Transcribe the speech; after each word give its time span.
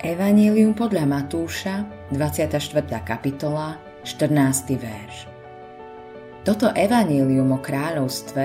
Evanílium 0.00 0.72
podľa 0.72 1.04
Matúša, 1.04 1.84
24. 2.16 2.56
kapitola, 3.04 3.76
14. 4.00 4.80
verš. 4.80 5.28
Toto 6.40 6.72
evanílium 6.72 7.52
o 7.52 7.60
kráľovstve 7.60 8.44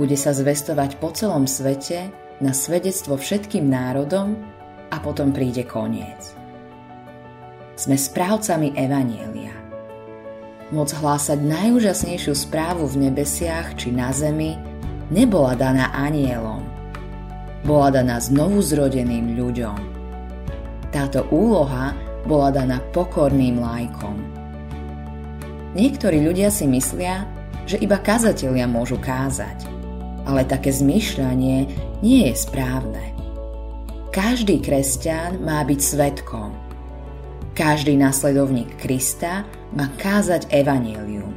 bude 0.00 0.16
sa 0.16 0.32
zvestovať 0.32 0.96
po 0.96 1.12
celom 1.12 1.44
svete 1.44 2.08
na 2.40 2.56
svedectvo 2.56 3.20
všetkým 3.20 3.68
národom 3.68 4.32
a 4.88 4.96
potom 4.96 5.28
príde 5.28 5.68
koniec. 5.68 6.32
Sme 7.76 8.00
správcami 8.00 8.72
evanília. 8.72 9.52
Moc 10.72 10.88
hlásať 10.88 11.36
najúžasnejšiu 11.36 12.32
správu 12.32 12.88
v 12.88 13.12
nebesiach 13.12 13.76
či 13.76 13.92
na 13.92 14.08
zemi 14.08 14.56
nebola 15.12 15.52
daná 15.52 15.92
anielom. 15.92 16.64
Bola 17.60 17.92
daná 17.92 18.16
znovu 18.24 18.64
zrodeným 18.64 19.36
ľuďom 19.36 20.03
táto 20.94 21.26
úloha 21.34 21.90
bola 22.22 22.54
daná 22.54 22.78
pokorným 22.94 23.58
lajkom. 23.58 24.14
Niektorí 25.74 26.22
ľudia 26.22 26.54
si 26.54 26.70
myslia, 26.70 27.26
že 27.66 27.82
iba 27.82 27.98
kazatelia 27.98 28.70
môžu 28.70 28.94
kázať, 29.02 29.66
ale 30.22 30.46
také 30.46 30.70
zmyšľanie 30.70 31.66
nie 31.98 32.30
je 32.30 32.34
správne. 32.38 33.10
Každý 34.14 34.62
kresťan 34.62 35.42
má 35.42 35.66
byť 35.66 35.80
svetkom. 35.82 36.54
Každý 37.58 37.98
následovník 37.98 38.78
Krista 38.78 39.42
má 39.74 39.90
kázať 39.98 40.46
evanílium. 40.54 41.34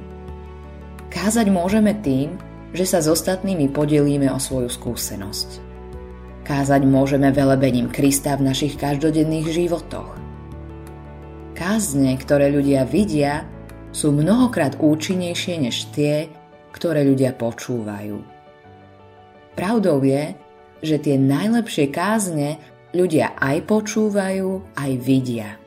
Kázať 1.09 1.49
môžeme 1.49 1.97
tým, 2.05 2.37
že 2.77 2.85
sa 2.85 3.01
s 3.01 3.09
ostatnými 3.09 3.73
podelíme 3.73 4.29
o 4.29 4.37
svoju 4.37 4.69
skúsenosť. 4.69 5.66
Kázať 6.47 6.87
môžeme 6.87 7.27
velebením 7.35 7.91
Krista 7.91 8.39
v 8.39 8.47
našich 8.47 8.79
každodenných 8.79 9.51
životoch. 9.51 10.15
Kázne, 11.51 12.15
ktoré 12.15 12.47
ľudia 12.47 12.87
vidia, 12.87 13.43
sú 13.91 14.15
mnohokrát 14.15 14.79
účinnejšie 14.79 15.59
než 15.59 15.91
tie, 15.91 16.31
ktoré 16.71 17.03
ľudia 17.03 17.35
počúvajú. 17.35 18.23
Pravdou 19.59 19.99
je, 20.07 20.39
že 20.79 20.95
tie 21.03 21.19
najlepšie 21.19 21.91
kázne 21.91 22.55
ľudia 22.95 23.35
aj 23.35 23.67
počúvajú, 23.67 24.79
aj 24.79 24.91
vidia. 25.03 25.59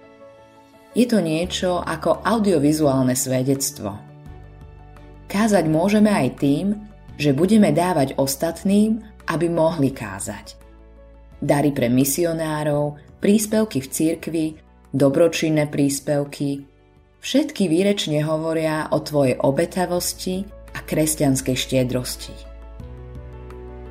Je 0.97 1.05
to 1.05 1.21
niečo 1.21 1.85
ako 1.85 2.25
audiovizuálne 2.25 3.13
svedectvo. 3.13 4.01
Kázať 5.29 5.65
môžeme 5.69 6.09
aj 6.09 6.41
tým, 6.41 6.73
že 7.21 7.37
budeme 7.37 7.69
dávať 7.69 8.17
ostatným, 8.17 9.05
aby 9.29 9.47
mohli 9.53 9.93
kázať 9.93 10.60
dary 11.41 11.73
pre 11.73 11.89
misionárov, 11.89 13.01
príspevky 13.19 13.81
v 13.81 13.89
cirkvi, 13.89 14.47
dobročinné 14.93 15.69
príspevky. 15.69 16.65
Všetky 17.21 17.69
výrečne 17.69 18.25
hovoria 18.25 18.89
o 18.93 19.01
tvojej 19.01 19.37
obetavosti 19.41 20.45
a 20.73 20.81
kresťanskej 20.81 21.57
štiedrosti. 21.57 22.37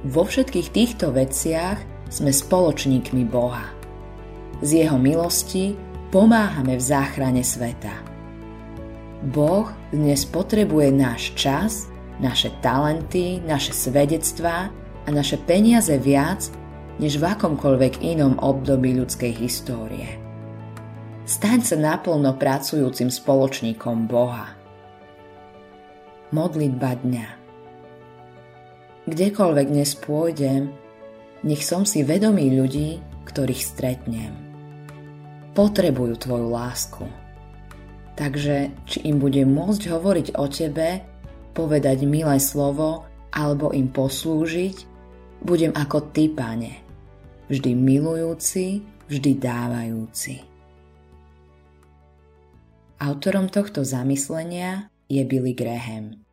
Vo 0.07 0.23
všetkých 0.23 0.69
týchto 0.71 1.11
veciach 1.11 1.77
sme 2.09 2.31
spoločníkmi 2.33 3.27
Boha. 3.27 3.69
Z 4.63 4.85
Jeho 4.85 4.97
milosti 4.97 5.77
pomáhame 6.09 6.79
v 6.79 6.83
záchrane 6.83 7.43
sveta. 7.45 7.93
Boh 9.29 9.67
dnes 9.91 10.23
potrebuje 10.23 10.95
náš 10.95 11.35
čas, 11.35 11.91
naše 12.23 12.49
talenty, 12.63 13.43
naše 13.43 13.75
svedectvá 13.75 14.71
a 15.05 15.09
naše 15.11 15.35
peniaze 15.37 15.99
viac 15.99 16.47
než 16.99 17.15
v 17.15 17.31
akomkoľvek 17.31 18.03
inom 18.03 18.35
období 18.43 18.91
ľudskej 18.99 19.31
histórie. 19.39 20.19
Staň 21.23 21.59
sa 21.63 21.77
naplno 21.79 22.35
pracujúcim 22.35 23.07
spoločníkom 23.07 24.05
Boha. 24.05 24.51
Modlitba 26.35 26.99
dňa 26.99 27.27
Kdekoľvek 29.09 29.67
dnes 29.73 29.97
pôjdem, 29.97 30.69
nech 31.41 31.63
som 31.65 31.87
si 31.87 32.03
vedomý 32.05 32.53
ľudí, 32.53 33.01
ktorých 33.25 33.63
stretnem. 33.63 34.33
Potrebujú 35.55 36.13
tvoju 36.19 36.47
lásku. 36.51 37.07
Takže, 38.13 38.69
či 38.85 39.07
im 39.07 39.17
budem 39.17 39.49
môcť 39.49 39.89
hovoriť 39.89 40.27
o 40.35 40.45
tebe, 40.51 41.01
povedať 41.55 42.03
milé 42.03 42.37
slovo 42.37 43.07
alebo 43.31 43.71
im 43.71 43.87
poslúžiť, 43.89 44.77
budem 45.41 45.71
ako 45.73 46.11
ty, 46.11 46.27
pane 46.27 46.88
vždy 47.49 47.73
milujúci, 47.73 48.85
vždy 49.09 49.31
dávajúci. 49.41 50.45
Autorom 53.01 53.49
tohto 53.49 53.81
zamyslenia 53.81 54.93
je 55.09 55.25
Billy 55.25 55.57
Graham. 55.57 56.28